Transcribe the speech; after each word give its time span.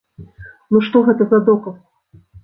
Ну 0.75 0.79
што 0.87 1.01
гэта 1.09 1.27
за 1.33 1.39
доказ? 1.51 1.75